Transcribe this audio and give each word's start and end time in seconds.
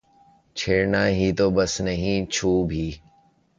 چھیڑنا 0.55 1.03
ہی 1.07 1.31
تو 1.37 1.49
بس 1.49 1.73
نہیں 1.81 2.25
چھو 2.31 2.51
بھی 2.63 2.91